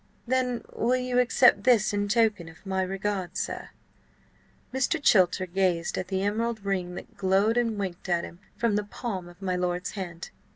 [0.25, 3.69] "Then will you accept this in token of my regard, sir?"
[4.73, 4.99] Mr.
[4.99, 9.29] Chilter gazed at the emerald ring that glowed and winked at him from the palm
[9.29, 10.31] of my lord's hand.